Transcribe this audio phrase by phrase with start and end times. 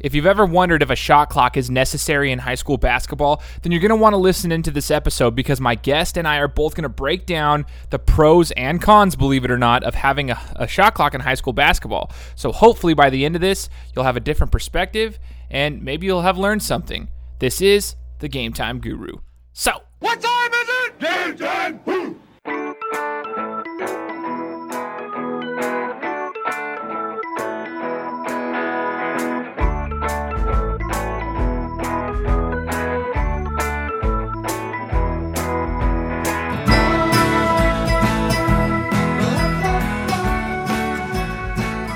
[0.00, 3.70] If you've ever wondered if a shot clock is necessary in high school basketball, then
[3.70, 6.48] you're going to want to listen into this episode because my guest and I are
[6.48, 10.30] both going to break down the pros and cons, believe it or not, of having
[10.30, 12.10] a, a, shot clock in high school basketball.
[12.34, 15.18] So hopefully by the end of this, you'll have a different perspective
[15.50, 17.08] and maybe you'll have learned something.
[17.38, 19.18] This is the Game Time Guru.
[19.52, 21.00] So, what time is it?
[21.00, 21.80] Game time!
[21.84, 22.19] Woo!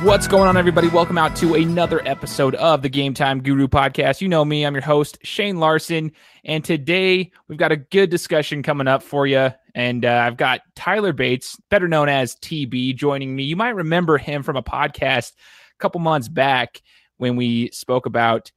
[0.05, 0.89] What's going on, everybody?
[0.89, 4.21] Welcome out to another episode of the Game Time Guru podcast.
[4.21, 6.13] You know me, I'm your host, Shane Larson.
[6.45, 9.49] And today we've got a good discussion coming up for you.
[9.75, 13.45] And uh, I've got Tyler Bates, better known as TB, joining me.
[13.45, 16.83] You might remember him from a podcast a couple months back
[17.17, 18.53] when we spoke about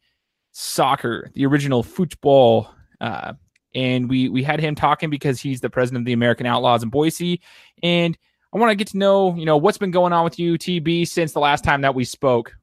[0.52, 2.70] soccer, the original football.
[3.00, 3.36] Uh,
[3.74, 6.90] and we we had him talking because he's the president of the American Outlaws in
[6.90, 7.42] Boise.
[7.82, 8.18] And
[8.54, 11.08] I want to get to know, you know, what's been going on with you, TB,
[11.08, 12.56] since the last time that we spoke.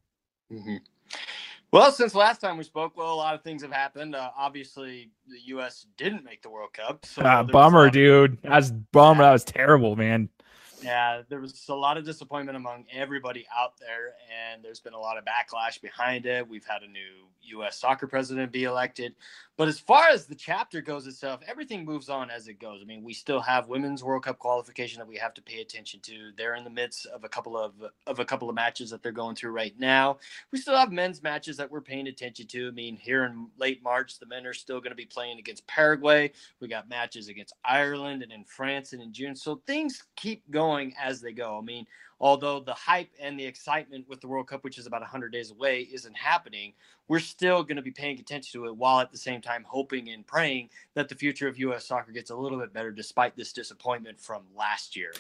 [0.53, 0.77] Mm-hmm.
[1.73, 4.15] Well, since last time we spoke, well, a lot of things have happened.
[4.15, 5.87] Uh, obviously, the U.S.
[5.97, 7.05] didn't make the World Cup.
[7.05, 8.39] So uh, bummer, dude.
[8.43, 9.25] That's bummer.
[9.25, 10.29] That was terrible, man
[10.85, 14.15] yeah, there was a lot of disappointment among everybody out there,
[14.53, 16.47] and there's been a lot of backlash behind it.
[16.47, 17.79] We've had a new U.S.
[17.79, 19.15] soccer president be elected,
[19.57, 22.81] but as far as the chapter goes itself, everything moves on as it goes.
[22.83, 26.01] I mean, we still have women's World Cup qualification that we have to pay attention
[26.01, 26.33] to.
[26.37, 27.73] They're in the midst of a couple of
[28.07, 30.19] of a couple of matches that they're going through right now.
[30.51, 32.69] We still have men's matches that we're paying attention to.
[32.69, 35.67] I mean, here in late March, the men are still going to be playing against
[35.67, 36.33] Paraguay.
[36.61, 39.37] We got matches against Ireland and in France and in June.
[39.37, 41.59] So things keep going as they go.
[41.59, 41.87] I mean,
[42.21, 45.51] although the hype and the excitement with the World Cup, which is about 100 days
[45.51, 46.73] away, isn't happening,
[47.09, 50.09] we're still going to be paying attention to it while at the same time hoping
[50.09, 51.87] and praying that the future of U.S.
[51.87, 55.13] soccer gets a little bit better despite this disappointment from last year.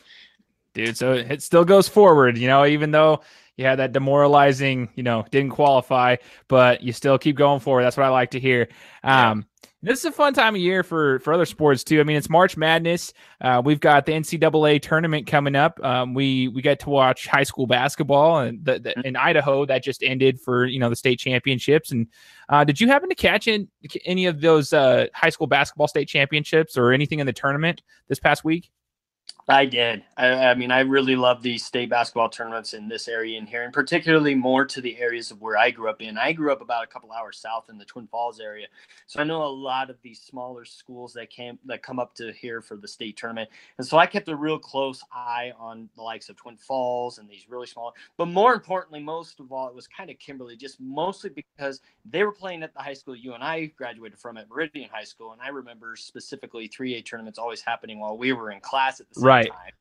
[0.75, 3.21] Dude, so it still goes forward, you know, even though
[3.57, 6.17] you had that demoralizing, you know, didn't qualify,
[6.49, 7.85] but you still keep going forward.
[7.85, 8.69] That's what I like to hear.
[9.05, 9.47] Um,
[9.85, 12.01] this is a fun time of year for for other sports too.
[12.01, 13.13] I mean, it's March Madness.
[13.41, 15.79] Uh, we've got the NCAA tournament coming up.
[15.85, 19.03] Um, we we get to watch high school basketball and the, the, mm-hmm.
[19.03, 21.93] in Idaho that just ended for you know the state championships.
[21.93, 22.09] And
[22.49, 23.69] uh, did you happen to catch in,
[24.07, 28.19] any of those uh, high school basketball state championships or anything in the tournament this
[28.19, 28.71] past week?
[29.47, 30.03] I did.
[30.17, 33.63] I, I, mean, I really love these state basketball tournaments in this area in here,
[33.63, 36.17] and particularly more to the areas of where I grew up in.
[36.17, 38.69] I grew up about a couple hours south in the Twin Falls area,
[39.07, 42.33] so I know a lot of these smaller schools that came that come up to
[42.33, 46.03] here for the state tournament, and so I kept a real close eye on the
[46.03, 47.93] likes of Twin Falls and these really small.
[48.17, 52.23] But more importantly, most of all, it was kind of Kimberly, just mostly because they
[52.25, 55.33] were playing at the high school you and I graduated from at Meridian High School,
[55.33, 59.17] and I remember specifically 3A tournaments always happening while we were in class at the
[59.17, 59.34] same right.
[59.43, 59.73] Time.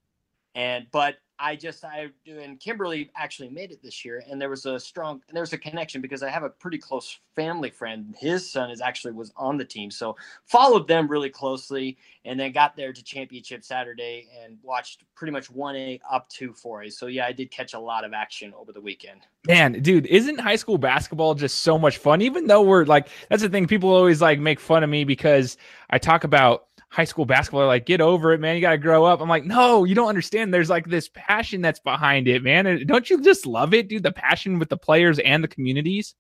[0.56, 4.50] And but I just I do and Kimberly actually made it this year, and there
[4.50, 7.70] was a strong and there was a connection because I have a pretty close family
[7.70, 8.16] friend.
[8.18, 10.16] His son is actually was on the team, so
[10.46, 15.50] followed them really closely, and then got there to championship Saturday and watched pretty much
[15.50, 16.90] one A up to four A.
[16.90, 19.22] So yeah, I did catch a lot of action over the weekend.
[19.48, 22.22] Man, dude, isn't high school basketball just so much fun?
[22.22, 23.68] Even though we're like, that's the thing.
[23.68, 25.58] People always like make fun of me because
[25.90, 28.54] I talk about high school basketball are like, get over it, man.
[28.54, 29.20] You got to grow up.
[29.20, 30.54] I'm like, no, you don't understand.
[30.54, 32.86] There's like this passion that's behind it, man.
[32.86, 34.04] don't you just love it, dude?
[34.04, 36.14] The passion with the players and the communities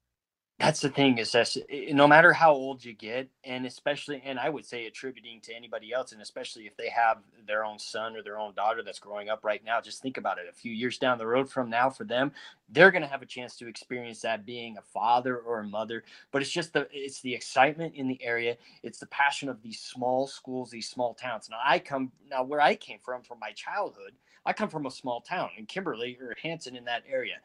[0.60, 4.40] that's the thing is that eh, no matter how old you get and especially and
[4.40, 8.16] i would say attributing to anybody else and especially if they have their own son
[8.16, 10.46] or their own daughter that's growing up right now just think about it.
[10.50, 12.32] A few years down the road from now for them
[12.70, 16.04] they're going to have a chance to experience that being a father or a mother
[16.32, 19.80] but it's just the it's the excitement in the area it's the passion of these
[19.80, 21.50] small schools these small towns.
[21.50, 24.14] Now i come now where i came from from my childhood
[24.46, 27.36] i come from a small town in kimberly or hansen in that area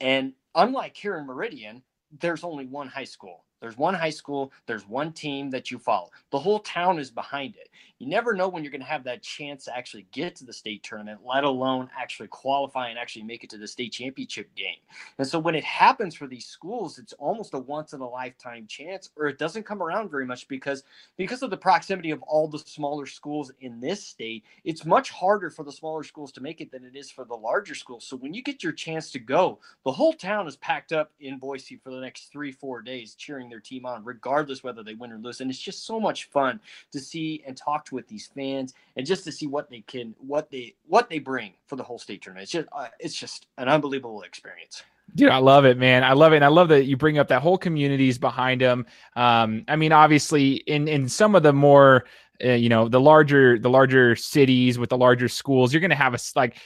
[0.00, 1.82] and unlike here in meridian
[2.20, 3.44] there's only one high school.
[3.64, 6.10] There's one high school, there's one team that you follow.
[6.30, 7.70] The whole town is behind it.
[7.98, 10.52] You never know when you're going to have that chance to actually get to the
[10.52, 14.76] state tournament, let alone actually qualify and actually make it to the state championship game.
[15.16, 18.66] And so when it happens for these schools, it's almost a once in a lifetime
[18.66, 20.82] chance or it doesn't come around very much because
[21.16, 25.48] because of the proximity of all the smaller schools in this state, it's much harder
[25.48, 28.06] for the smaller schools to make it than it is for the larger schools.
[28.06, 31.38] So when you get your chance to go, the whole town is packed up in
[31.38, 35.18] Boise for the next 3-4 days cheering their team on, regardless whether they win or
[35.18, 35.40] lose.
[35.40, 36.58] And it's just so much fun
[36.90, 40.14] to see and talk to with these fans and just to see what they can,
[40.18, 42.42] what they, what they bring for the whole state tournament.
[42.44, 44.82] It's just, uh, it's just an unbelievable experience.
[45.14, 46.02] Dude, I love it, man.
[46.02, 48.86] I love it, and I love that you bring up that whole communities behind them.
[49.14, 52.06] Um, I mean, obviously, in in some of the more
[52.42, 55.96] uh, you know the larger the larger cities with the larger schools you're going to
[55.96, 56.56] have a like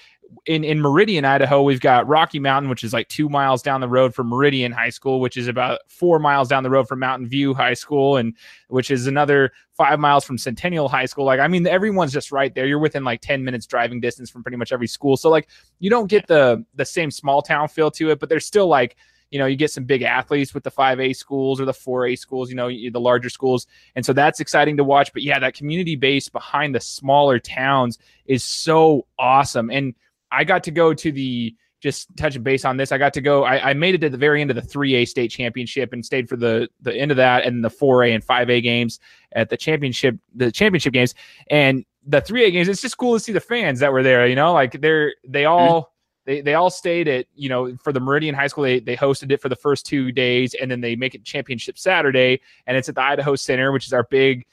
[0.46, 3.88] in in Meridian, Idaho, we've got Rocky Mountain, which is like two miles down the
[3.88, 7.28] road from Meridian High School, which is about four miles down the road from Mountain
[7.28, 8.34] View High School, and
[8.69, 11.25] which is another five miles from Centennial High School.
[11.25, 12.66] Like, I mean, everyone's just right there.
[12.66, 15.16] You're within like ten minutes driving distance from pretty much every school.
[15.16, 15.48] So like,
[15.78, 18.96] you don't get the the same small town feel to it, but there's still like
[19.31, 22.48] you know, you get some big athletes with the 5A schools or the 4A schools,
[22.48, 23.66] you know, the larger schools.
[23.94, 25.12] And so that's exciting to watch.
[25.12, 29.70] But yeah, that community base behind the smaller towns is so awesome.
[29.70, 29.94] And
[30.30, 32.90] I got to go to the just touching base on this.
[32.90, 33.44] I got to go.
[33.44, 36.28] I, I, made it to the very end of the 3A state championship and stayed
[36.28, 38.98] for the the end of that and the 4A and 5A games
[39.32, 41.14] at the championship the championship games
[41.50, 42.69] and the 3A games.
[42.69, 44.26] It's just cool to see the fans that were there.
[44.26, 45.52] You know, like they're they mm-hmm.
[45.52, 45.82] all.
[45.82, 45.92] Mm-hmm.
[46.26, 49.32] They, they all stayed at you know for the Meridian High School they, they hosted
[49.32, 52.86] it for the first two days and then they make it championship Saturday and it's
[52.90, 54.44] at the Idaho Center which is our big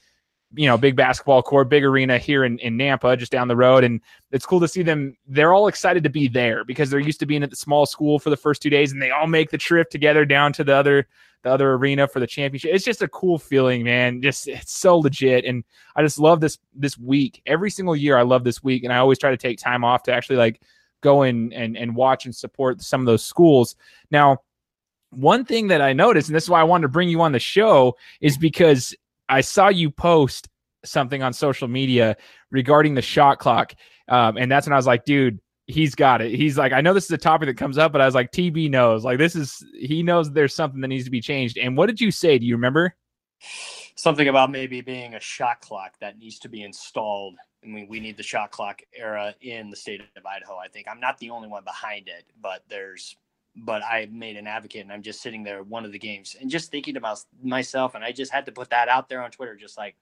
[0.54, 3.84] you know, big basketball court, big arena here in, in Nampa, just down the road.
[3.84, 4.00] And
[4.32, 5.16] it's cool to see them.
[5.28, 8.20] They're all excited to be there because they're used to being at the small school
[8.20, 10.76] for the first two days and they all make the trip together down to the
[10.76, 11.08] other
[11.44, 12.74] the other arena for the championship.
[12.74, 14.22] It's just a cool feeling, man.
[14.22, 15.46] Just it's so legit.
[15.46, 15.64] And
[15.96, 17.42] I just love this this week.
[17.46, 18.84] Every single year I love this week.
[18.84, 20.62] And I always try to take time off to actually like
[21.02, 23.76] go in and, and watch and support some of those schools.
[24.10, 24.40] Now,
[25.12, 27.32] one thing that I noticed, and this is why I wanted to bring you on
[27.32, 28.96] the show, is because
[29.30, 30.48] I saw you post
[30.84, 32.16] something on social media
[32.52, 33.74] regarding the shot clock.
[34.08, 36.34] Um, and that's when I was like, dude, he's got it.
[36.36, 38.32] He's like, I know this is a topic that comes up, but I was like,
[38.32, 39.04] TB knows.
[39.04, 41.58] Like, this is, he knows there's something that needs to be changed.
[41.58, 42.38] And what did you say?
[42.38, 42.96] Do you remember?
[43.96, 47.36] Something about maybe being a shot clock that needs to be installed.
[47.64, 50.58] I mean, we need the shot clock era in the state of Idaho.
[50.58, 53.18] I think I'm not the only one behind it, but there's
[53.56, 56.50] but I made an advocate and I'm just sitting there one of the games and
[56.50, 59.56] just thinking about myself and I just had to put that out there on Twitter
[59.56, 59.96] just like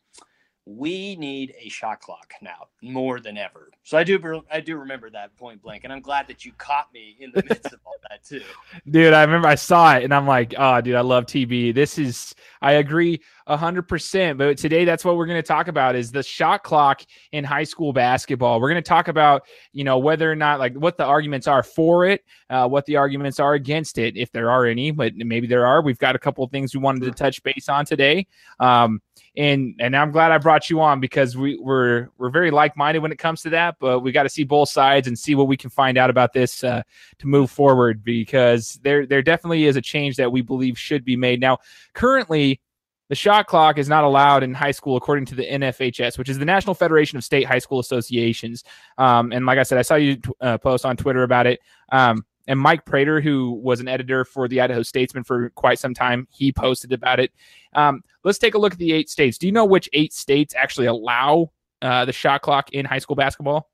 [0.66, 3.70] we need a shot clock now more than ever.
[3.84, 6.88] So I do I do remember that point blank, and I'm glad that you caught
[6.94, 8.42] me in the midst of all that too.
[8.90, 11.76] Dude, I remember I saw it, and I'm like, oh, dude, I love TB.
[11.76, 14.38] This is I agree hundred percent.
[14.38, 17.02] But today, that's what we're going to talk about is the shot clock
[17.34, 18.62] in high school basketball.
[18.62, 19.44] We're going to talk about
[19.74, 22.96] you know whether or not like what the arguments are for it, uh, what the
[22.96, 25.82] arguments are against it, if there are any, but maybe there are.
[25.82, 28.28] We've got a couple of things we wanted to touch base on today.
[28.62, 29.02] Um,
[29.36, 33.00] and and I'm glad I brought you on because we we're we're very like minded
[33.00, 33.76] when it comes to that.
[33.80, 36.34] But we got to see both sides and see what we can find out about
[36.34, 36.84] this uh,
[37.20, 41.16] to move forward because there there definitely is a change that we believe should be
[41.16, 41.40] made.
[41.40, 41.60] Now,
[41.94, 42.62] currently.
[43.10, 46.40] The shot clock is not allowed in high school according to the NFHS, which is
[46.40, 48.64] the National Federation of State High School Associations.
[48.98, 51.60] Um, and like I said, I saw you t- uh, post on Twitter about it.
[51.92, 55.94] Um, and Mike Prater, who was an editor for the Idaho Statesman for quite some
[55.94, 57.32] time, he posted about it.
[57.74, 59.38] Um, let's take a look at the eight states.
[59.38, 61.52] Do you know which eight states actually allow
[61.82, 63.70] uh, the shot clock in high school basketball?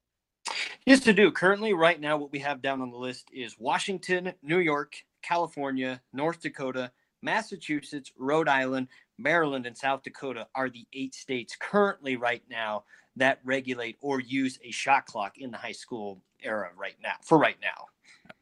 [0.85, 1.31] Yes, to do.
[1.31, 6.01] Currently, right now, what we have down on the list is Washington, New York, California,
[6.13, 8.87] North Dakota, Massachusetts, Rhode Island,
[9.17, 12.85] Maryland, and South Dakota are the eight states currently right now
[13.17, 17.37] that regulate or use a shot clock in the high school era right now, for
[17.37, 17.87] right now.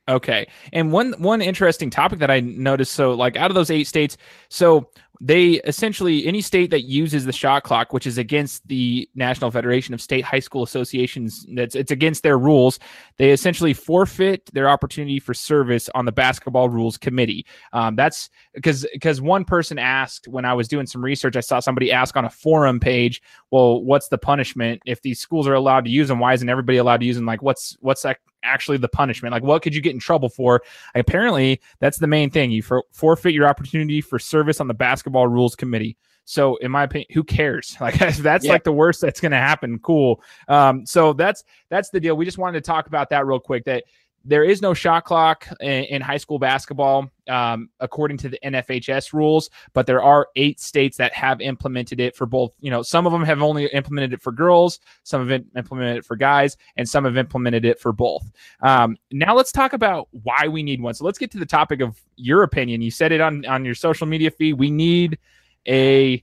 [0.10, 0.48] Okay.
[0.72, 4.18] And one one interesting topic that I noticed so like out of those 8 states
[4.50, 4.90] so
[5.20, 9.94] they essentially any state that uses the shot clock which is against the National Federation
[9.94, 12.80] of State High School Associations that's it's against their rules
[13.18, 17.46] they essentially forfeit their opportunity for service on the basketball rules committee.
[17.74, 21.60] Um, that's because because one person asked when I was doing some research I saw
[21.60, 24.82] somebody ask on a forum page well what's the punishment?
[24.86, 27.26] If these schools are allowed to use them why isn't everybody allowed to use them?
[27.26, 29.32] Like what's what's that actually the punishment?
[29.32, 30.64] Like, what could you get in trouble for?
[30.96, 32.52] Apparently, that's the main thing.
[32.52, 35.98] You for, forfeit your opportunity for service on the basketball rules committee.
[36.26, 37.78] So, in my opinion, who cares?
[37.82, 38.52] Like, that's yeah.
[38.52, 39.80] like the worst that's going to happen.
[39.80, 40.22] Cool.
[40.48, 42.18] Um, so that's that's the deal.
[42.18, 43.66] We just wanted to talk about that real quick.
[43.66, 43.86] That
[44.28, 49.14] there is no shot clock in, in high school basketball um, according to the NFHS
[49.14, 52.54] rules, but there are eight states that have implemented it for both.
[52.60, 56.06] You know, some of them have only implemented it for girls, some have implemented it
[56.06, 58.30] for guys, and some have implemented it for both.
[58.62, 60.94] Um, now let's talk about why we need one.
[60.94, 62.82] So let's get to the topic of your opinion.
[62.82, 64.54] You said it on on your social media feed.
[64.54, 65.20] We need
[65.68, 66.22] a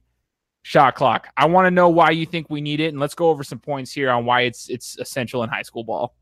[0.63, 1.29] shot clock.
[1.39, 3.61] I want to know why you think we need it, and let's go over some
[3.61, 6.15] points here on why it's it's essential in high school ball.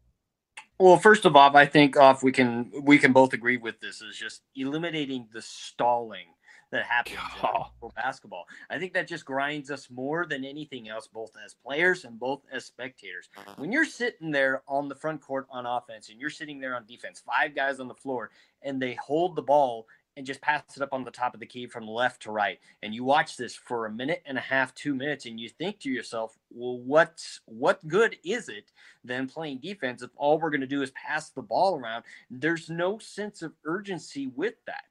[0.82, 3.78] Well, first of all, I think uh, off we can we can both agree with
[3.78, 6.26] this is just eliminating the stalling
[6.72, 7.66] that happens oh.
[7.84, 8.46] in basketball.
[8.68, 12.40] I think that just grinds us more than anything else, both as players and both
[12.50, 13.28] as spectators.
[13.58, 16.84] When you're sitting there on the front court on offense and you're sitting there on
[16.84, 18.30] defense, five guys on the floor,
[18.62, 19.86] and they hold the ball
[20.16, 22.58] and just pass it up on the top of the key from left to right.
[22.82, 25.80] And you watch this for a minute and a half, two minutes, and you think
[25.80, 28.70] to yourself, well, what's what good is it
[29.04, 32.04] than playing defense if all we're going to do is pass the ball around?
[32.30, 34.84] There's no sense of urgency with that.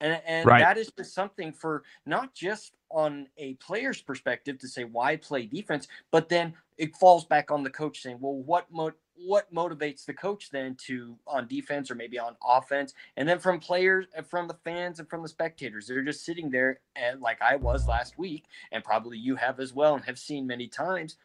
[0.00, 0.60] And, and right.
[0.60, 5.46] that is just something for not just on a player's perspective to say why play
[5.46, 8.92] defense, but then it falls back on the coach saying, well, what mo-
[9.24, 12.94] what motivates the coach then to on defense or maybe on offense?
[13.16, 16.50] And then from players uh, from the fans and from the spectators they're just sitting
[16.50, 20.18] there and like i was last week and probably you have as well and have
[20.18, 21.16] seen many times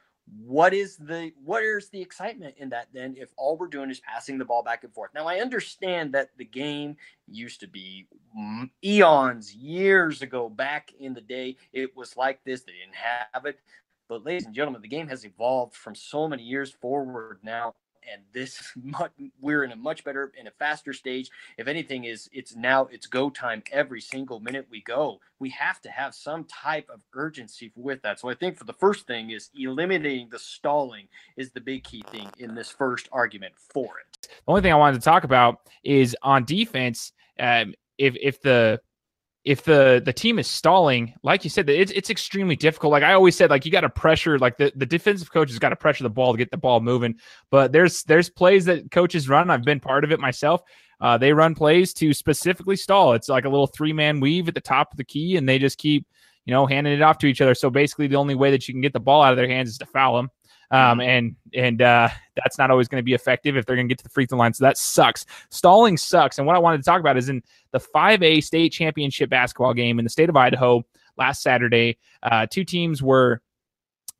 [0.45, 3.99] what is the what is the excitement in that then if all we're doing is
[3.99, 5.11] passing the ball back and forth?
[5.13, 6.95] Now i understand that the game
[7.27, 8.07] used to be
[8.37, 13.45] mm, eons years ago back in the day it was like this they didn't have
[13.45, 13.59] it.
[14.07, 17.73] But ladies and gentlemen the game has evolved from so many years forward now
[18.11, 21.29] and this much, we're in a much better in a faster stage.
[21.57, 25.19] If anything is it's now it's go time every single minute we go.
[25.39, 28.19] We have to have some type of urgency with that.
[28.19, 31.07] So i think for the first thing is eliminating the stalling
[31.37, 34.21] is the big key thing in this first argument for it.
[34.21, 38.79] The only thing i wanted to talk about is on defense um, if if the
[39.45, 42.91] if the the team is stalling, like you said, it's it's extremely difficult.
[42.91, 45.59] Like I always said, like you got to pressure, like the, the defensive coach has
[45.59, 47.15] got to pressure the ball to get the ball moving.
[47.49, 49.49] But there's there's plays that coaches run.
[49.49, 50.61] I've been part of it myself.
[51.01, 53.13] Uh, they run plays to specifically stall.
[53.13, 55.59] It's like a little three man weave at the top of the key, and they
[55.59, 56.07] just keep
[56.45, 57.55] you know handing it off to each other.
[57.55, 59.69] So basically, the only way that you can get the ball out of their hands
[59.69, 60.29] is to foul them.
[60.71, 61.01] Um, mm-hmm.
[61.01, 63.99] and and uh, that's not always going to be effective if they're going to get
[63.99, 64.53] to the free throw line.
[64.53, 65.25] So that sucks.
[65.49, 66.37] Stalling sucks.
[66.37, 69.99] And what I wanted to talk about is in the 5A state championship basketball game
[69.99, 70.83] in the state of Idaho
[71.17, 73.41] last Saturday, uh, two teams were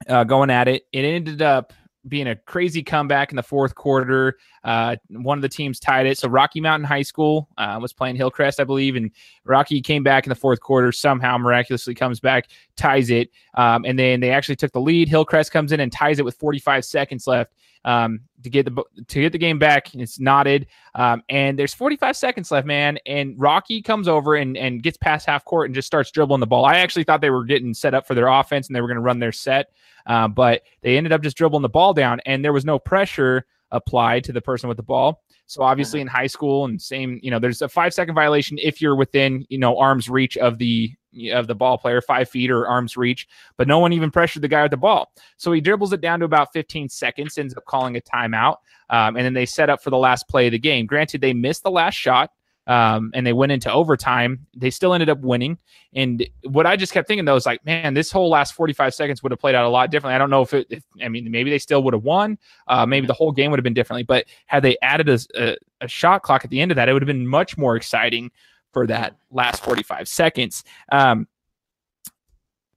[0.08, 0.86] uh, going at it.
[0.92, 1.74] It ended up
[2.08, 4.38] being a crazy comeback in the fourth quarter.
[4.64, 6.18] Uh, one of the teams tied it.
[6.18, 9.12] So Rocky Mountain High School uh, was playing Hillcrest, I believe, and
[9.46, 10.92] Rocky came back in the fourth quarter.
[10.92, 15.08] Somehow, miraculously, comes back, ties it, um, and then they actually took the lead.
[15.08, 17.54] Hillcrest comes in and ties it with 45 seconds left
[17.86, 19.94] um, to get the to get the game back.
[19.96, 22.98] It's knotted, um, and there's 45 seconds left, man.
[23.06, 26.48] And Rocky comes over and and gets past half court and just starts dribbling the
[26.48, 26.66] ball.
[26.66, 28.96] I actually thought they were getting set up for their offense and they were going
[28.96, 29.72] to run their set,
[30.06, 33.46] uh, but they ended up just dribbling the ball down, and there was no pressure
[33.72, 35.24] applied to the person with the ball.
[35.46, 36.08] So obviously mm-hmm.
[36.08, 39.46] in high school and same, you know, there's a five second violation if you're within,
[39.50, 40.94] you know, arm's reach of the
[41.32, 44.48] of the ball player, five feet or arm's reach, but no one even pressured the
[44.48, 45.12] guy with the ball.
[45.38, 48.58] So he dribbles it down to about 15 seconds, ends up calling a timeout,
[48.90, 50.88] um, and then they set up for the last play of the game.
[50.88, 52.32] Granted, they missed the last shot,
[52.68, 54.46] um, and they went into overtime.
[54.56, 55.58] They still ended up winning.
[55.94, 59.22] And what I just kept thinking though is like, man, this whole last 45 seconds
[59.22, 60.16] would have played out a lot differently.
[60.16, 62.38] I don't know if it, if, I mean, maybe they still would have won.
[62.68, 64.04] Uh, maybe the whole game would have been differently.
[64.04, 66.94] But had they added a, a, a shot clock at the end of that, it
[66.94, 68.32] would have been much more exciting
[68.72, 70.64] for that last 45 seconds.
[70.92, 71.28] Um,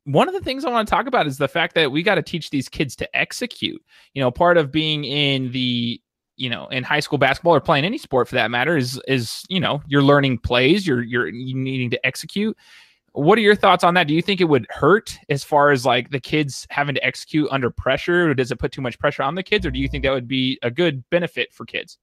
[0.05, 2.15] one of the things I want to talk about is the fact that we got
[2.15, 3.83] to teach these kids to execute.
[4.15, 6.01] You know, part of being in the
[6.37, 9.45] you know in high school basketball or playing any sport for that matter is is
[9.49, 12.57] you know you're learning plays you're you're, needing to execute.
[13.13, 14.09] What are your thoughts on that?
[14.09, 17.49] Do you think it would hurt as far as like the kids having to execute
[17.51, 18.29] under pressure?
[18.29, 19.65] Or does it put too much pressure on the kids?
[19.65, 21.97] Or do you think that would be a good benefit for kids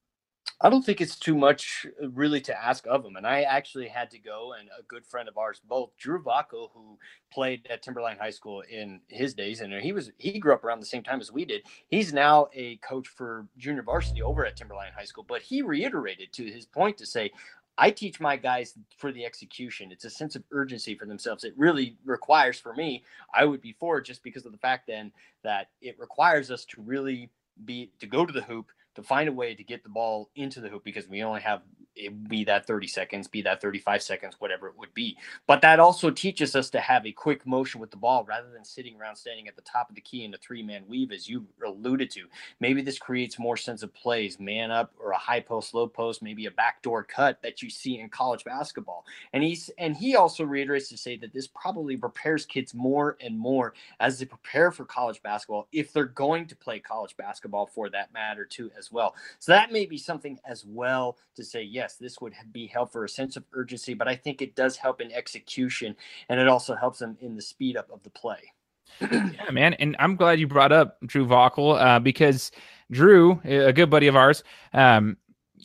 [0.61, 3.17] I don't think it's too much uh, really to ask of him.
[3.17, 6.69] And I actually had to go, and a good friend of ours, both Drew Vaco,
[6.73, 6.97] who
[7.33, 10.79] played at Timberline High School in his days, and he was he grew up around
[10.79, 11.63] the same time as we did.
[11.89, 15.25] He's now a coach for junior varsity over at Timberline High School.
[15.27, 17.31] But he reiterated to his point to say,
[17.77, 19.91] I teach my guys for the execution.
[19.91, 21.43] It's a sense of urgency for themselves.
[21.43, 25.11] It really requires for me, I would be for just because of the fact then
[25.43, 27.29] that it requires us to really
[27.65, 30.61] be to go to the hoop to find a way to get the ball into
[30.61, 31.61] the hoop because we only have
[31.95, 35.17] it be that 30 seconds, be that 35 seconds, whatever it would be.
[35.47, 38.65] But that also teaches us to have a quick motion with the ball rather than
[38.65, 41.27] sitting around standing at the top of the key in a three man weave, as
[41.29, 42.25] you alluded to.
[42.59, 46.21] Maybe this creates more sense of plays, man up or a high post, low post,
[46.23, 49.05] maybe a backdoor cut that you see in college basketball.
[49.33, 53.37] And he's and he also reiterates to say that this probably prepares kids more and
[53.37, 57.89] more as they prepare for college basketball if they're going to play college basketball for
[57.89, 59.15] that matter too as well.
[59.39, 62.93] So that may be something as well to say, yes yes, this would be help
[62.93, 65.97] for a sense of urgency, but I think it does help in execution
[66.29, 68.53] and it also helps them in the speed up of the play.
[69.01, 69.73] yeah, man.
[69.73, 72.51] And I'm glad you brought up Drew Vockel uh, because
[72.89, 75.17] Drew, a good buddy of ours, um,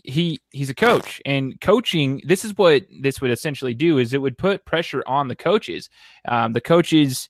[0.04, 4.22] he he's a coach and coaching this is what this would essentially do is it
[4.22, 5.90] would put pressure on the coaches
[6.28, 7.28] um, the coaches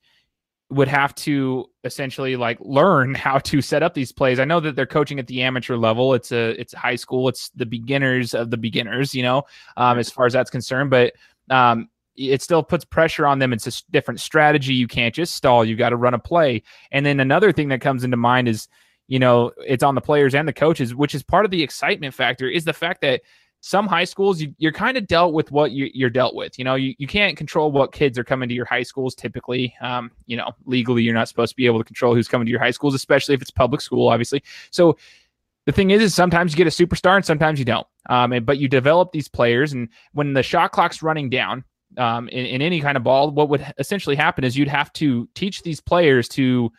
[0.71, 4.39] would have to essentially like learn how to set up these plays.
[4.39, 6.15] I know that they're coaching at the amateur level.
[6.15, 7.29] It's a it's high school.
[7.29, 9.45] It's the beginners of the beginners you know
[9.77, 10.91] um, as far as that's concerned.
[10.91, 11.15] But
[11.51, 13.53] um, it still puts pressure on them.
[13.53, 14.75] It's a different strategy.
[14.75, 15.65] You can't just stall.
[15.65, 16.63] You got to run a play.
[16.91, 18.69] And then another thing that comes into mind is
[19.09, 22.15] you know, it's on the players and the coaches, which is part of the excitement
[22.15, 23.23] factor, is the fact that
[23.69, 26.59] some high schools you, are kind of dealt with what you, are dealt with.
[26.59, 29.15] You know, you, you can't control what kids are coming to your high schools.
[29.15, 32.47] Typically, um, you know, legally you're not supposed to be able to control who's coming
[32.47, 34.43] to your high schools, especially if it's public school, obviously.
[34.71, 34.97] So
[35.67, 37.87] the thing is, is sometimes you get a superstar and sometimes you don't.
[38.09, 41.63] Um, and, but you develop these players, and when the shot clock's running down
[41.99, 45.29] um, in, in any kind of ball, what would essentially happen is you'd have to
[45.35, 46.73] teach these players to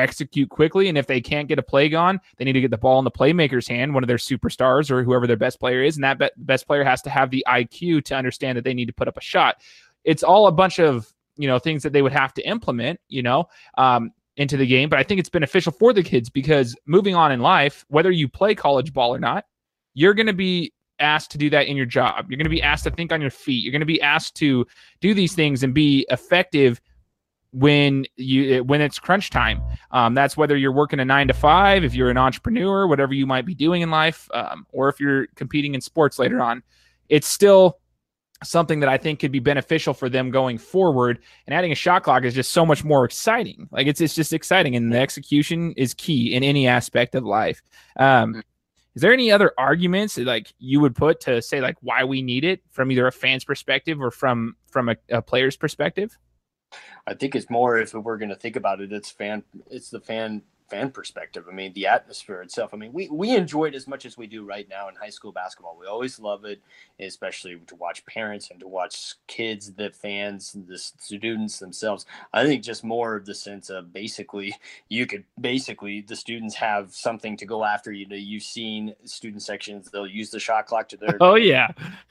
[0.00, 0.88] execute quickly.
[0.88, 3.04] And if they can't get a play gone, they need to get the ball in
[3.04, 5.96] the playmaker's hand, one of their superstars or whoever their best player is.
[5.96, 8.86] And that be- best player has to have the IQ to understand that they need
[8.86, 9.60] to put up a shot.
[10.04, 13.22] It's all a bunch of, you know, things that they would have to implement, you
[13.22, 14.88] know, um, into the game.
[14.88, 18.28] But I think it's beneficial for the kids because moving on in life, whether you
[18.28, 19.44] play college ball or not,
[19.94, 22.30] you're going to be asked to do that in your job.
[22.30, 23.64] You're going to be asked to think on your feet.
[23.64, 24.66] You're going to be asked to
[25.00, 26.80] do these things and be effective
[27.52, 29.60] when you when it's crunch time.
[29.90, 33.26] Um, that's whether you're working a nine to five, if you're an entrepreneur, whatever you
[33.26, 36.62] might be doing in life, um, or if you're competing in sports later on.
[37.08, 37.78] It's still
[38.42, 41.18] something that I think could be beneficial for them going forward.
[41.46, 43.68] And adding a shot clock is just so much more exciting.
[43.70, 47.62] Like it's it's just exciting, and the execution is key in any aspect of life.
[47.96, 48.40] Um, mm-hmm.
[48.94, 52.22] is there any other arguments that, like you would put to say like why we
[52.22, 56.16] need it from either a fan's perspective or from from a, a player's perspective?
[57.06, 60.00] I think it's more if we're going to think about it, it's fan, it's the
[60.00, 61.44] fan fan perspective.
[61.50, 62.72] I mean, the atmosphere itself.
[62.72, 65.10] I mean, we, we enjoy it as much as we do right now in high
[65.10, 65.76] school basketball.
[65.78, 66.62] We always love it,
[67.00, 72.06] especially to watch parents and to watch kids, the fans, the students themselves.
[72.32, 74.54] I think just more of the sense of basically
[74.88, 77.92] you could basically the students have something to go after.
[77.92, 81.18] You know, you've seen student sections; they'll use the shot clock to their.
[81.20, 81.68] Oh yeah,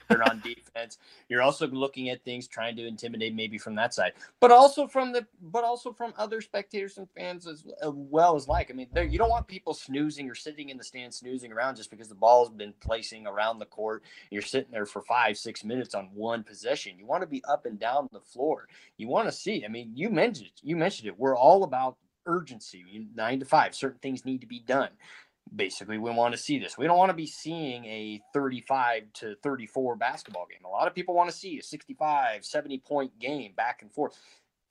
[0.08, 0.98] they're on defense.
[1.28, 5.12] You're also looking at things trying to intimidate maybe from that side, but also from
[5.12, 8.70] the but also from other spectators and fans as well as like.
[8.70, 11.76] I mean, there, you don't want people snoozing or sitting in the stand snoozing around
[11.76, 14.02] just because the ball's been placing around the court.
[14.30, 16.98] You're sitting there for five, six minutes on one possession.
[16.98, 18.68] You want to be up and down the floor.
[18.98, 19.64] You want to see.
[19.64, 20.60] I mean, you mentioned it.
[20.62, 21.18] You mentioned it.
[21.18, 23.06] We're all about urgency.
[23.14, 23.74] Nine to five.
[23.74, 24.90] Certain things need to be done
[25.54, 29.34] basically we want to see this we don't want to be seeing a 35 to
[29.42, 33.52] 34 basketball game a lot of people want to see a 65 70 point game
[33.56, 34.16] back and forth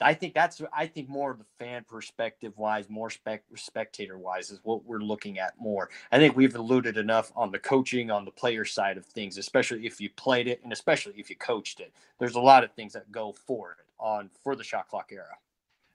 [0.02, 4.52] I think that's I think more of the fan perspective wise, more spec, spectator wise
[4.52, 5.90] is what we're looking at more.
[6.12, 9.86] I think we've alluded enough on the coaching on the player side of things, especially
[9.86, 11.94] if you played it and especially if you coached it.
[12.20, 15.38] There's a lot of things that go for it on for the shot clock era.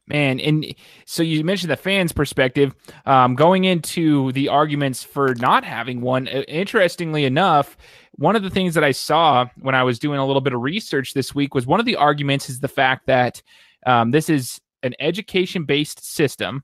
[0.06, 0.66] Man, and
[1.06, 2.74] so you mentioned the fans' perspective.
[3.06, 7.78] Um, going into the arguments for not having one, interestingly enough,
[8.16, 10.60] one of the things that I saw when I was doing a little bit of
[10.60, 13.42] research this week was one of the arguments is the fact that
[13.86, 16.62] um, this is an education based system.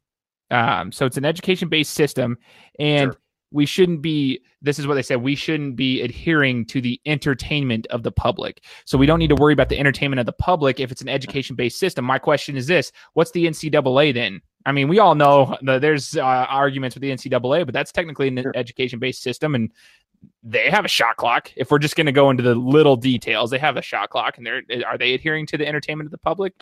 [0.51, 2.37] Um, so it's an education based system,
[2.79, 3.21] and sure.
[3.53, 4.41] we shouldn't be.
[4.63, 5.23] This is what they said.
[5.23, 8.65] We shouldn't be adhering to the entertainment of the public.
[8.85, 11.09] So we don't need to worry about the entertainment of the public if it's an
[11.09, 12.05] education based system.
[12.05, 14.43] My question is this: What's the NCAA then?
[14.67, 18.29] I mean, we all know the, there's uh, arguments with the NCAA, but that's technically
[18.29, 18.53] an sure.
[18.55, 19.71] education based system, and
[20.43, 21.51] they have a shot clock.
[21.57, 24.37] If we're just going to go into the little details, they have a shot clock,
[24.37, 26.55] and they're are they adhering to the entertainment of the public?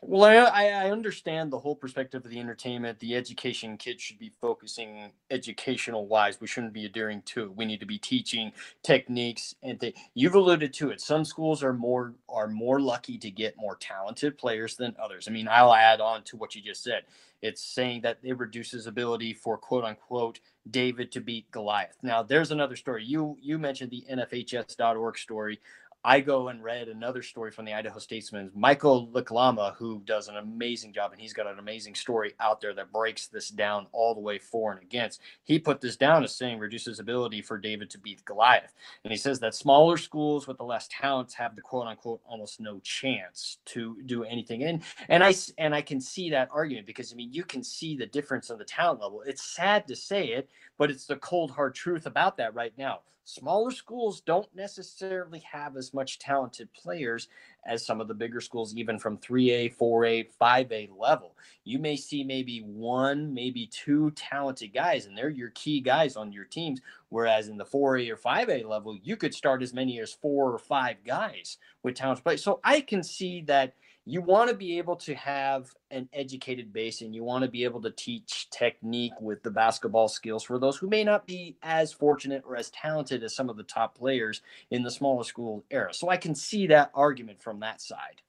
[0.00, 3.00] Well, I, I understand the whole perspective of the entertainment.
[3.00, 6.40] The education kids should be focusing educational wise.
[6.40, 7.56] We shouldn't be adhering to it.
[7.56, 8.52] We need to be teaching
[8.84, 11.00] techniques and th- you've alluded to it.
[11.00, 15.28] Some schools are more are more lucky to get more talented players than others.
[15.28, 17.02] I mean, I'll add on to what you just said.
[17.42, 21.96] It's saying that it reduces ability for quote unquote David to beat Goliath.
[22.02, 23.04] Now, there's another story.
[23.04, 25.60] You you mentioned the NFHS.org story
[26.06, 30.36] I go and read another story from the Idaho Statesman, Michael Lycklama, who does an
[30.36, 34.14] amazing job, and he's got an amazing story out there that breaks this down all
[34.14, 35.20] the way for and against.
[35.42, 39.16] He put this down as saying reduces ability for David to beat Goliath, and he
[39.16, 43.58] says that smaller schools with the less talents have the quote unquote almost no chance
[43.64, 44.62] to do anything.
[44.62, 47.96] And and I and I can see that argument because I mean you can see
[47.96, 49.24] the difference in the talent level.
[49.26, 53.00] It's sad to say it, but it's the cold hard truth about that right now.
[53.28, 57.28] Smaller schools don't necessarily have as much talented players
[57.66, 61.34] as some of the bigger schools, even from 3A, 4A, 5A level.
[61.64, 66.32] You may see maybe one, maybe two talented guys, and they're your key guys on
[66.32, 66.80] your teams.
[67.08, 70.58] Whereas in the 4A or 5A level, you could start as many as four or
[70.58, 72.36] five guys with talented play.
[72.36, 73.74] So I can see that
[74.08, 77.64] you want to be able to have an educated base and you want to be
[77.64, 81.92] able to teach technique with the basketball skills for those who may not be as
[81.92, 85.92] fortunate or as talented as some of the top players in the smaller school era.
[85.92, 88.22] So I can see that argument from that side.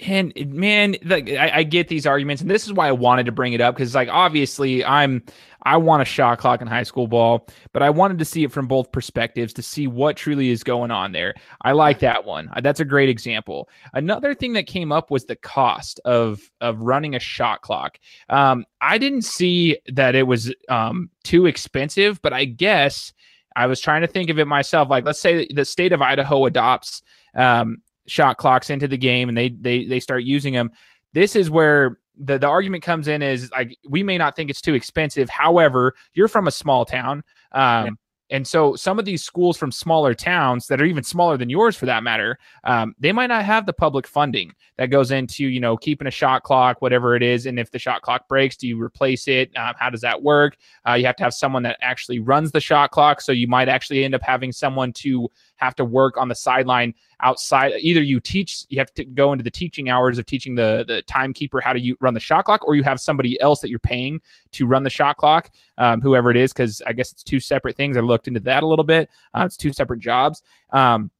[0.00, 3.32] And man, like I, I, get these arguments, and this is why I wanted to
[3.32, 5.22] bring it up because, like, obviously, I'm
[5.64, 8.52] I want a shot clock in high school ball, but I wanted to see it
[8.52, 11.34] from both perspectives to see what truly is going on there.
[11.62, 12.50] I like that one.
[12.54, 13.68] Uh, that's a great example.
[13.92, 17.98] Another thing that came up was the cost of of running a shot clock.
[18.28, 23.12] Um, I didn't see that it was um, too expensive, but I guess
[23.56, 24.90] I was trying to think of it myself.
[24.90, 27.02] Like, let's say the state of Idaho adopts.
[27.34, 30.70] Um, shot clocks into the game and they they they start using them.
[31.12, 34.60] This is where the, the argument comes in is like we may not think it's
[34.60, 35.28] too expensive.
[35.28, 37.24] However, you're from a small town.
[37.52, 37.90] Um, yeah.
[38.30, 41.76] And so some of these schools from smaller towns that are even smaller than yours
[41.76, 45.60] for that matter, um, they might not have the public funding that goes into, you
[45.60, 47.44] know, keeping a shot clock, whatever it is.
[47.44, 49.54] And if the shot clock breaks, do you replace it?
[49.56, 50.56] Um, how does that work?
[50.88, 53.20] Uh, you have to have someone that actually runs the shot clock.
[53.20, 56.94] So you might actually end up having someone to have to work on the sideline
[57.20, 57.72] outside.
[57.80, 61.02] Either you teach, you have to go into the teaching hours of teaching the the
[61.02, 64.20] timekeeper how to run the shot clock, or you have somebody else that you're paying
[64.52, 67.76] to run the shot clock, um, whoever it is, because I guess it's two separate
[67.76, 67.96] things.
[67.96, 69.08] I looked into that a little bit.
[69.32, 70.42] Uh, it's two separate jobs.
[70.72, 71.10] Um,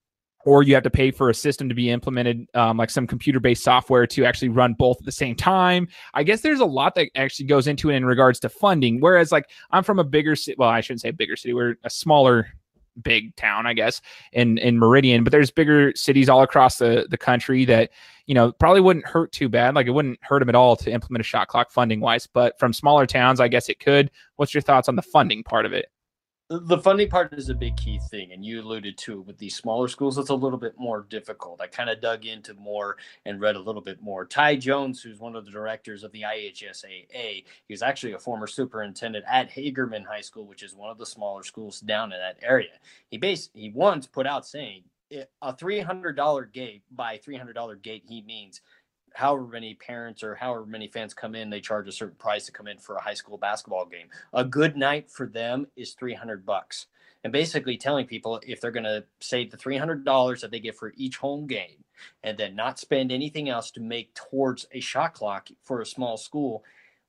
[0.47, 3.41] or you have to pay for a system to be implemented, um, like some computer
[3.41, 5.89] based software to actually run both at the same time.
[6.13, 9.01] I guess there's a lot that actually goes into it in regards to funding.
[9.01, 11.91] Whereas, like, I'm from a bigger city, well, I shouldn't say bigger city, we're a
[11.91, 12.49] smaller
[13.03, 14.01] big town, I guess,
[14.33, 15.25] in in Meridian.
[15.25, 17.91] But there's bigger cities all across the the country that
[18.27, 19.75] you know probably wouldn't hurt too bad.
[19.75, 22.27] Like it wouldn't hurt them at all to implement a shot clock funding wise.
[22.27, 24.11] But from smaller towns, I guess it could.
[24.37, 25.87] What's your thoughts on the funding part of it?
[26.51, 29.57] The funding part is a big key thing and you alluded to it with these
[29.57, 31.61] smaller schools it's a little bit more difficult.
[31.61, 34.27] I kind of dug into more and read a little bit more.
[34.27, 39.25] Ty jones who's one of the directors of the ihsaa he's actually a former superintendent
[39.27, 42.79] at hagerman high school which is one of the smaller schools down in that area.
[43.09, 44.83] He based he once put out saying
[45.43, 48.61] a $300 gate by $300 gate he means
[49.15, 52.53] however many parents or however many fans come in, they charge a certain price to
[52.53, 54.09] come in for a high school basketball game.
[54.33, 56.87] A good night for them is 300 bucks.
[57.23, 60.93] And basically telling people if they're going to save the $300 that they get for
[60.97, 61.85] each home game
[62.23, 66.19] and then not spend anything else to make towards a shot clock for a small
[66.19, 66.65] school,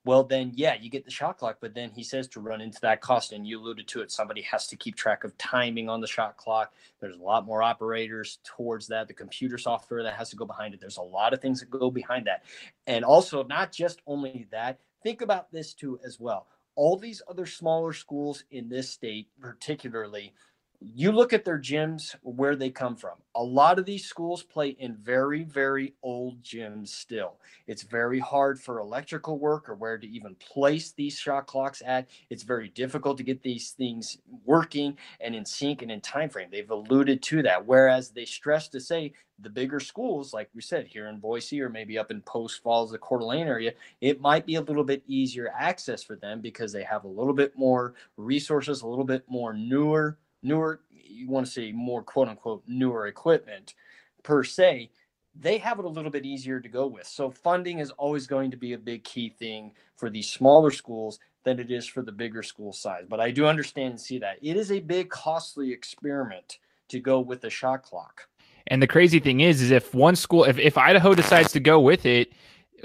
[0.06, 2.80] well then yeah you get the shot clock but then he says to run into
[2.80, 6.00] that cost and you alluded to it somebody has to keep track of timing on
[6.00, 6.72] the shot clock.
[7.00, 10.74] There's a lot more operators towards that the computer software that has to go behind
[10.74, 10.80] it.
[10.80, 12.44] There's a lot of things that go behind that.
[12.86, 16.46] And also not just only that think about this too as well.
[16.74, 20.34] All these other smaller schools in this state particularly
[20.80, 23.16] you look at their gyms where they come from.
[23.34, 27.36] A lot of these schools play in very, very old gyms still.
[27.66, 32.08] It's very hard for electrical work or where to even place these shot clocks at.
[32.30, 36.48] It's very difficult to get these things working and in sync and in time frame.
[36.50, 37.66] They've alluded to that.
[37.66, 41.68] Whereas they stress to say the bigger schools, like we said, here in Boise or
[41.68, 45.02] maybe up in Post Falls, the Coeur d'Alene area, it might be a little bit
[45.06, 49.24] easier access for them because they have a little bit more resources, a little bit
[49.28, 53.74] more newer newer, you want to say more quote unquote newer equipment
[54.22, 54.90] per se,
[55.38, 57.06] they have it a little bit easier to go with.
[57.06, 61.18] So funding is always going to be a big key thing for these smaller schools
[61.44, 63.04] than it is for the bigger school size.
[63.08, 67.20] But I do understand and see that it is a big costly experiment to go
[67.20, 68.28] with the shot clock.
[68.68, 71.78] And the crazy thing is, is if one school, if, if Idaho decides to go
[71.78, 72.32] with it,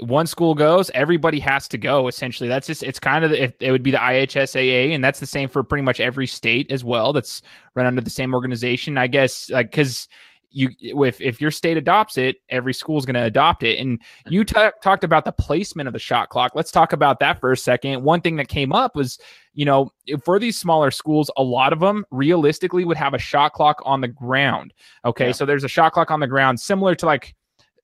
[0.00, 2.08] one school goes, everybody has to go.
[2.08, 5.20] Essentially, that's just it's kind of the, it, it would be the IHSAA, and that's
[5.20, 7.12] the same for pretty much every state as well.
[7.12, 7.42] That's
[7.74, 9.50] run under the same organization, I guess.
[9.50, 10.08] Like because
[10.52, 13.78] you if if your state adopts it, every school is going to adopt it.
[13.78, 14.68] And you mm-hmm.
[14.68, 16.52] t- talked about the placement of the shot clock.
[16.54, 18.02] Let's talk about that for a second.
[18.02, 19.18] One thing that came up was,
[19.54, 19.90] you know,
[20.24, 24.00] for these smaller schools, a lot of them realistically would have a shot clock on
[24.00, 24.72] the ground.
[25.04, 25.32] Okay, yeah.
[25.32, 27.34] so there's a shot clock on the ground, similar to like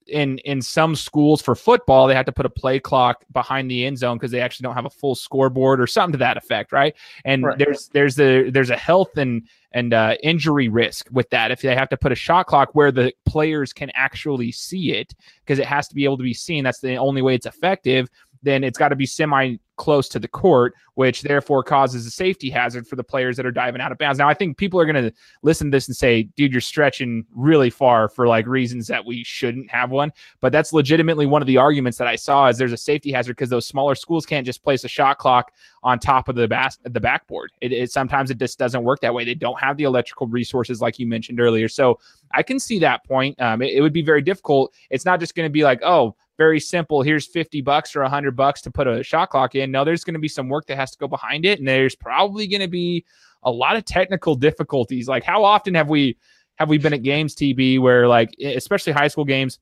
[0.09, 3.85] in in some schools for football they have to put a play clock behind the
[3.85, 6.73] end zone because they actually don't have a full scoreboard or something to that effect
[6.73, 6.95] right?
[7.25, 7.59] And right.
[7.59, 9.43] there's there's a there's a health and
[9.73, 12.91] and uh, injury risk with that if they have to put a shot clock where
[12.91, 16.65] the players can actually see it because it has to be able to be seen.
[16.65, 18.09] That's the only way it's effective
[18.43, 22.51] then it's got to be semi close to the court, which therefore causes a safety
[22.51, 24.19] hazard for the players that are diving out of bounds.
[24.19, 27.25] Now, I think people are going to listen to this and say, dude, you're stretching
[27.35, 30.13] really far for like reasons that we shouldn't have one.
[30.41, 33.37] But that's legitimately one of the arguments that I saw is there's a safety hazard
[33.37, 35.53] because those smaller schools can't just place a shot clock
[35.85, 37.53] on top of the bas- the backboard.
[37.61, 39.25] It, it sometimes it just doesn't work that way.
[39.25, 41.69] They don't have the electrical resources like you mentioned earlier.
[41.69, 42.01] So
[42.33, 43.41] I can see that point.
[43.41, 44.75] Um, it, it would be very difficult.
[44.91, 47.03] It's not just going to be like, oh, very simple.
[47.03, 49.71] Here's 50 bucks or 100 bucks to put a shot clock in.
[49.71, 51.59] No, there's going to be some work that has to go behind it.
[51.59, 53.05] And there's probably going to be
[53.43, 55.09] a lot of technical difficulties.
[55.09, 56.17] Like, how often have we
[56.57, 59.59] have we been at games, TB, where like, especially high school games,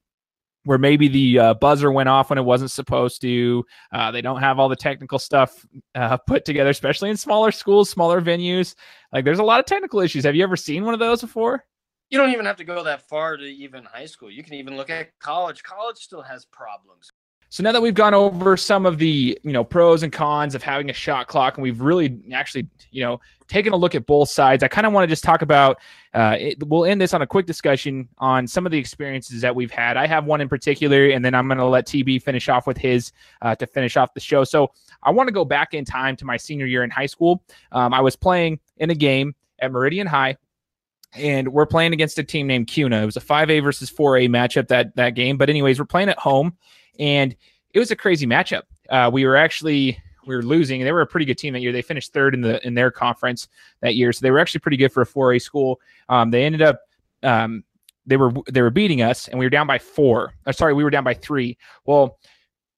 [0.65, 3.65] where maybe the uh, buzzer went off when it wasn't supposed to.
[3.93, 7.89] Uh, they don't have all the technical stuff uh, put together, especially in smaller schools,
[7.89, 8.75] smaller venues.
[9.13, 10.25] Like, there's a lot of technical issues.
[10.25, 11.65] Have you ever seen one of those before?
[12.11, 14.31] You don't even have to go that far to even high school.
[14.31, 15.63] You can even look at college.
[15.63, 17.11] College still has problems.
[17.49, 20.63] So now that we've gone over some of the you know pros and cons of
[20.63, 24.29] having a shot clock, and we've really actually you know taken a look at both
[24.29, 25.79] sides, I kind of want to just talk about.
[26.13, 29.55] Uh, it, we'll end this on a quick discussion on some of the experiences that
[29.55, 29.97] we've had.
[29.97, 32.77] I have one in particular, and then I'm going to let TB finish off with
[32.77, 34.43] his uh, to finish off the show.
[34.43, 37.43] So I want to go back in time to my senior year in high school.
[37.71, 40.37] Um, I was playing in a game at Meridian High
[41.17, 43.03] and we're playing against a team named Kuna.
[43.03, 45.37] It was a 5A versus 4A matchup that that game.
[45.37, 46.57] But anyways, we're playing at home,
[46.99, 47.35] and
[47.73, 48.63] it was a crazy matchup.
[48.89, 50.83] Uh, we were actually we were losing.
[50.83, 51.73] They were a pretty good team that year.
[51.73, 53.49] They finished third in the in their conference
[53.81, 55.81] that year, so they were actually pretty good for a 4A school.
[56.09, 56.81] Um, they ended up
[57.23, 57.65] um,
[58.07, 60.35] they were they were beating us, and we were down by four.
[60.47, 61.59] Uh, sorry, we were down by three.
[61.85, 62.19] Well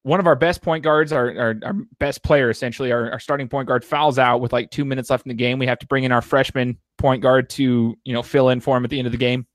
[0.03, 3.49] one of our best point guards, our, our, our best player, essentially, our, our, starting
[3.49, 5.59] point guard fouls out with like two minutes left in the game.
[5.59, 8.77] We have to bring in our freshman point guard to, you know, fill in for
[8.77, 9.45] him at the end of the game.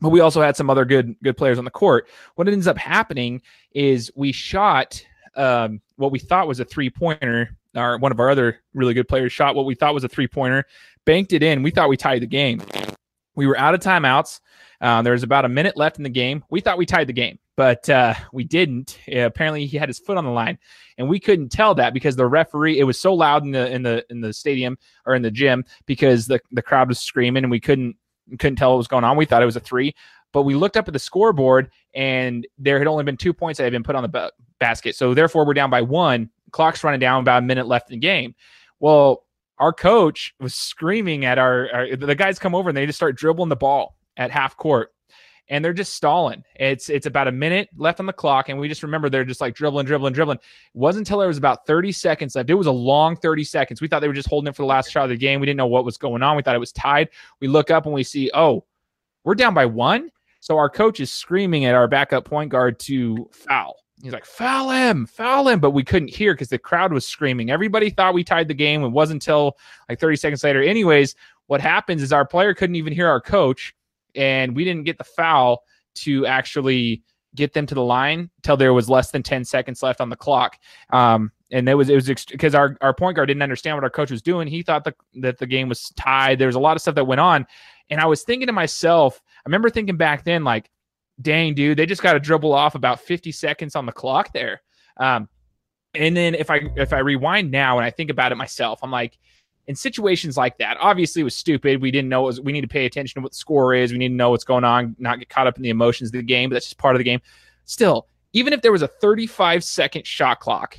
[0.00, 2.06] But we also had some other good good players on the court.
[2.36, 7.56] What ends up happening is we shot um, what we thought was a three pointer.
[7.74, 10.28] Our one of our other really good players shot what we thought was a three
[10.28, 10.64] pointer,
[11.04, 11.62] banked it in.
[11.62, 12.62] We thought we tied the game.
[13.34, 14.40] We were out of timeouts.
[14.80, 16.44] Uh, there was about a minute left in the game.
[16.50, 19.00] We thought we tied the game but uh, we didn't.
[19.12, 20.58] Apparently, he had his foot on the line,
[20.96, 22.78] and we couldn't tell that because the referee.
[22.78, 25.64] It was so loud in the in the in the stadium or in the gym
[25.84, 27.96] because the the crowd was screaming, and we couldn't
[28.38, 29.16] couldn't tell what was going on.
[29.16, 29.96] We thought it was a three,
[30.32, 33.64] but we looked up at the scoreboard, and there had only been two points that
[33.64, 34.94] had been put on the ba- basket.
[34.94, 36.30] So therefore, we're down by one.
[36.52, 38.36] Clock's running down, about a minute left in the game.
[38.78, 39.24] Well,
[39.58, 43.16] our coach was screaming at our, our the guys come over and they just start
[43.16, 44.92] dribbling the ball at half court
[45.48, 46.44] and they're just stalling.
[46.56, 49.40] It's it's about a minute left on the clock, and we just remember they're just
[49.40, 50.38] like dribbling, dribbling, dribbling.
[50.38, 52.50] It wasn't until there was about 30 seconds left.
[52.50, 53.80] It was a long 30 seconds.
[53.80, 55.40] We thought they were just holding it for the last shot of the game.
[55.40, 56.36] We didn't know what was going on.
[56.36, 57.08] We thought it was tied.
[57.40, 58.64] We look up and we see, oh,
[59.24, 60.10] we're down by one.
[60.40, 63.76] So our coach is screaming at our backup point guard to foul.
[64.02, 65.58] He's like, foul him, foul him.
[65.58, 67.50] But we couldn't hear because the crowd was screaming.
[67.50, 68.84] Everybody thought we tied the game.
[68.84, 69.56] It wasn't until
[69.88, 70.62] like 30 seconds later.
[70.62, 71.16] Anyways,
[71.48, 73.74] what happens is our player couldn't even hear our coach
[74.18, 75.62] and we didn't get the foul
[75.94, 77.02] to actually
[77.34, 80.16] get them to the line till there was less than 10 seconds left on the
[80.16, 80.58] clock.
[80.90, 83.90] Um, and it was it was because our, our point guard didn't understand what our
[83.90, 84.48] coach was doing.
[84.48, 86.38] He thought the, that the game was tied.
[86.38, 87.46] There was a lot of stuff that went on,
[87.88, 89.22] and I was thinking to myself.
[89.24, 90.68] I remember thinking back then, like,
[91.22, 94.60] "Dang, dude, they just got to dribble off about 50 seconds on the clock there."
[94.98, 95.30] Um,
[95.94, 98.90] and then if I if I rewind now and I think about it myself, I'm
[98.90, 99.16] like,
[99.68, 101.82] in situations like that, obviously it was stupid.
[101.82, 103.92] We didn't know was, we need to pay attention to what the score is.
[103.92, 106.12] We need to know what's going on, not get caught up in the emotions of
[106.14, 106.48] the game.
[106.48, 107.20] But that's just part of the game.
[107.66, 110.78] Still, even if there was a 35 second shot clock,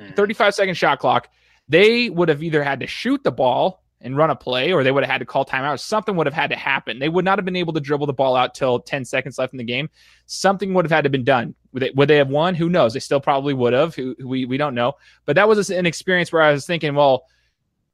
[0.00, 0.16] mm.
[0.16, 1.28] 35 second shot clock,
[1.68, 4.90] they would have either had to shoot the ball and run a play, or they
[4.90, 5.78] would have had to call timeout.
[5.78, 6.98] Something would have had to happen.
[6.98, 9.52] They would not have been able to dribble the ball out till 10 seconds left
[9.52, 9.90] in the game.
[10.24, 11.54] Something would have had to been done.
[11.74, 12.54] Would they, would they have won?
[12.54, 12.94] Who knows?
[12.94, 13.94] They still probably would have.
[14.24, 14.94] We, we don't know.
[15.26, 17.26] But that was an experience where I was thinking, well,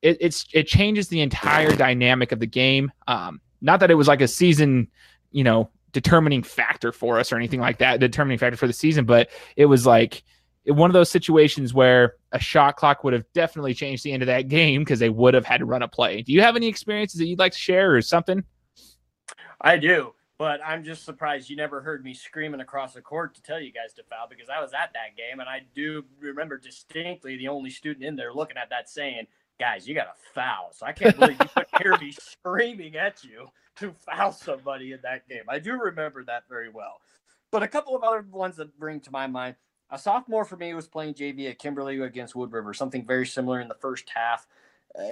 [0.06, 2.92] it, it's it changes the entire dynamic of the game.
[3.08, 4.88] Um, not that it was like a season,
[5.32, 9.04] you know, determining factor for us or anything like that, determining factor for the season,
[9.04, 10.22] but it was like
[10.66, 14.26] one of those situations where a shot clock would have definitely changed the end of
[14.26, 16.22] that game because they would have had to run a play.
[16.22, 18.44] Do you have any experiences that you'd like to share or something?
[19.60, 23.42] I do, but I'm just surprised you never heard me screaming across the court to
[23.42, 26.58] tell you guys to foul because I was at that game and I do remember
[26.58, 29.26] distinctly the only student in there looking at that saying,
[29.58, 30.70] guys, you got a foul.
[30.72, 35.00] So I can't believe you could hear me screaming at you to foul somebody in
[35.02, 35.44] that game.
[35.48, 37.00] I do remember that very well.
[37.52, 39.56] But a couple of other ones that bring to my mind.
[39.90, 43.60] A sophomore for me was playing JV at Kimberly against Wood River, something very similar
[43.60, 44.46] in the first half.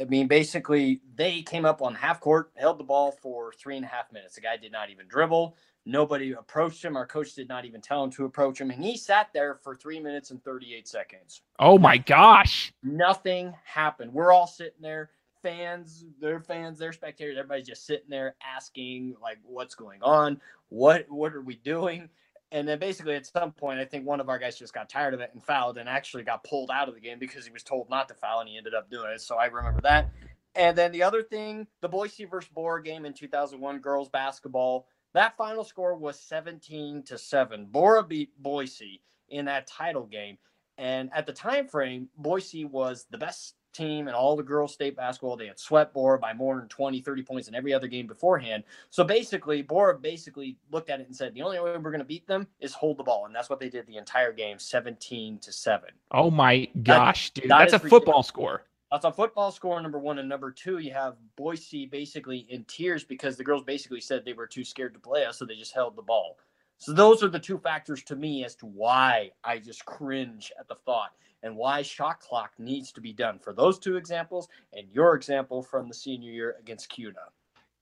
[0.00, 3.84] I mean, basically, they came up on half court, held the ball for three and
[3.84, 4.34] a half minutes.
[4.34, 5.56] The guy did not even dribble.
[5.86, 6.96] Nobody approached him.
[6.96, 8.70] Our coach did not even tell him to approach him.
[8.70, 11.42] And he sat there for three minutes and 38 seconds.
[11.58, 12.72] Oh my gosh.
[12.82, 14.12] Nothing happened.
[14.12, 15.10] We're all sitting there,
[15.42, 20.40] fans, their fans, their spectators, everybody's just sitting there asking, like, what's going on?
[20.70, 22.08] What what are we doing?
[22.50, 25.12] And then basically at some point, I think one of our guys just got tired
[25.12, 27.64] of it and fouled and actually got pulled out of the game because he was
[27.64, 29.20] told not to foul and he ended up doing it.
[29.20, 30.10] So I remember that.
[30.54, 35.36] And then the other thing, the Boise versus Borah game in 2001, girls basketball, that
[35.36, 37.66] final score was 17 to 7.
[37.70, 39.00] Borah beat Boise
[39.30, 40.36] in that title game.
[40.76, 44.96] And at the time frame, Boise was the best team in all the girls state
[44.96, 45.36] basketball.
[45.36, 48.64] They had swept Borah by more than 20, 30 points in every other game beforehand.
[48.90, 52.04] So basically, Borah basically looked at it and said, the only way we're going to
[52.04, 53.26] beat them is hold the ball.
[53.26, 55.88] And that's what they did the entire game, 17 to 7.
[56.10, 57.50] Oh my gosh, that, dude.
[57.50, 58.64] That that's a football score.
[58.94, 60.20] That's a football score, number one.
[60.20, 64.34] And number two, you have Boise basically in tears because the girls basically said they
[64.34, 66.38] were too scared to play us, so they just held the ball.
[66.78, 70.68] So those are the two factors to me as to why I just cringe at
[70.68, 71.10] the thought
[71.42, 75.60] and why shot clock needs to be done for those two examples and your example
[75.60, 77.18] from the senior year against Kuna.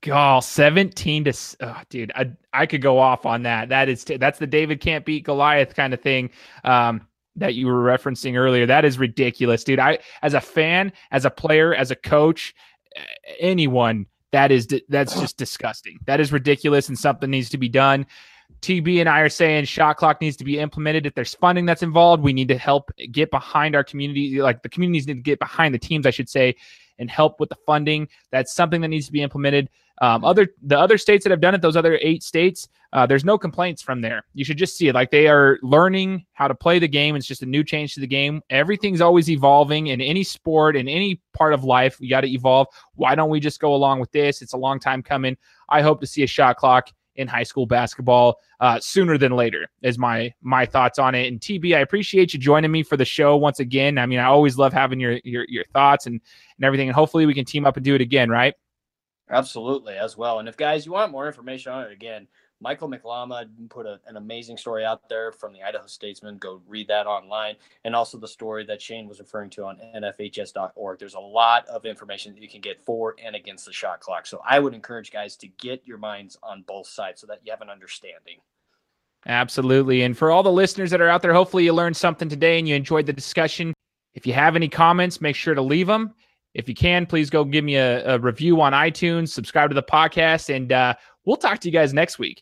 [0.01, 3.69] God, 17 to oh, dude, I I could go off on that.
[3.69, 6.31] That is that's the David can't beat Goliath kind of thing.
[6.63, 8.65] Um, that you were referencing earlier.
[8.65, 9.79] That is ridiculous, dude.
[9.79, 12.53] I as a fan, as a player, as a coach,
[13.39, 15.99] anyone that is that's just disgusting.
[16.05, 18.05] That is ridiculous and something needs to be done.
[18.61, 21.05] TB and I are saying shot clock needs to be implemented.
[21.05, 24.41] If there's funding that's involved, we need to help get behind our community.
[24.41, 26.55] Like the communities need to get behind the teams, I should say,
[26.99, 28.07] and help with the funding.
[28.31, 29.69] That's something that needs to be implemented.
[30.01, 33.23] Um, other the other states that have done it, those other eight states, uh, there's
[33.23, 34.23] no complaints from there.
[34.33, 37.15] You should just see it like they are learning how to play the game.
[37.15, 38.41] It's just a new change to the game.
[38.49, 41.97] Everything's always evolving in any sport, in any part of life.
[41.99, 42.67] You got to evolve.
[42.95, 44.41] Why don't we just go along with this?
[44.41, 45.37] It's a long time coming.
[45.69, 49.67] I hope to see a shot clock in high school basketball uh, sooner than later
[49.81, 51.27] is my my thoughts on it.
[51.27, 53.97] And tb i appreciate you joining me for the show once again.
[53.97, 56.19] I mean i always love having your your, your thoughts and
[56.57, 58.53] and everything and hopefully we can team up and do it again right?
[59.29, 60.39] Absolutely as well.
[60.39, 62.27] And if guys you want more information on it again
[62.63, 66.37] Michael Lycklama put a, an amazing story out there from the Idaho Statesman.
[66.37, 67.55] Go read that online.
[67.83, 70.97] And also the story that Shane was referring to on nfhs.org.
[70.97, 74.25] There's a lot of information that you can get for and against the shot clock.
[74.25, 77.51] So I would encourage guys to get your minds on both sides so that you
[77.51, 78.39] have an understanding.
[79.25, 80.03] Absolutely.
[80.03, 82.67] And for all the listeners that are out there, hopefully you learned something today and
[82.67, 83.73] you enjoyed the discussion.
[84.13, 86.13] If you have any comments, make sure to leave them.
[86.53, 89.83] If you can, please go give me a, a review on iTunes, subscribe to the
[89.83, 90.93] podcast, and uh,
[91.25, 92.41] we'll talk to you guys next week.